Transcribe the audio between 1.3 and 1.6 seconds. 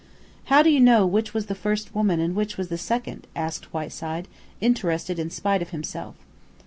was the